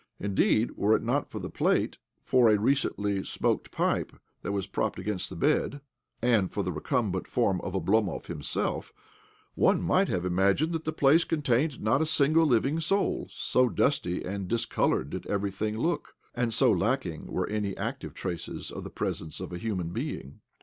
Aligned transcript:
Indeed, 0.19 0.71
were 0.75 0.95
it 0.95 1.03
not 1.03 1.29
for 1.29 1.37
the 1.37 1.47
plate, 1.51 1.99
for 2.19 2.49
a 2.49 2.57
recently 2.59 3.23
smoked 3.23 3.69
pipe 3.69 4.11
that 4.41 4.51
was 4.51 4.65
propped 4.65 4.97
against 4.97 5.29
the 5.29 5.35
bfed, 5.37 5.79
and 6.23 6.51
for 6.51 6.63
the 6.63 6.71
recumbent 6.71 7.27
form 7.27 7.61
of 7.61 7.75
Oblomov 7.75 8.25
himself, 8.25 8.91
one 9.53 9.79
might 9.79 10.07
have 10.09 10.25
imagined 10.25 10.71
that 10.73 10.85
the 10.85 10.91
place 10.91 11.23
contamed 11.23 11.79
not 11.79 12.01
a 12.01 12.05
OBLOMOV 12.05 12.07
13 12.07 12.07
single 12.07 12.45
living 12.47 12.79
soul, 12.79 13.27
so 13.29 13.69
dusty 13.69 14.21
ал<і' 14.21 14.47
discoloured 14.47 15.11
did 15.11 15.27
everything 15.27 15.77
look, 15.77 16.15
and 16.33 16.51
so 16.51 16.71
lacking 16.71 17.27
were 17.27 17.47
any 17.47 17.77
active 17.77 18.15
traces 18.15 18.71
of 18.71 18.83
the 18.83 18.89
presence 18.89 19.39
of 19.39 19.53
a 19.53 19.59
human 19.59 19.89
being. 19.89 20.39